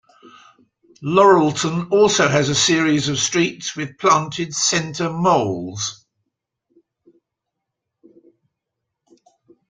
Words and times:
Laurelton 1.03 1.85
also 1.91 2.27
has 2.27 2.49
a 2.49 2.55
series 2.55 3.07
of 3.07 3.19
streets 3.19 3.75
with 3.75 3.99
planted 3.99 4.51
center 4.51 5.11
malls. 5.13 6.07